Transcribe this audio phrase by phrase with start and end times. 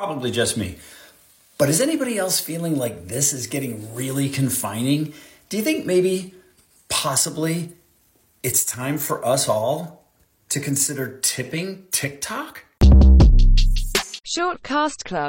[0.00, 0.78] probably just me.
[1.58, 5.12] But is anybody else feeling like this is getting really confining?
[5.50, 6.32] Do you think maybe,
[6.88, 7.72] possibly,
[8.42, 10.06] it's time for us all
[10.48, 12.64] to consider tipping TikTok?
[14.24, 15.28] Shortcast Club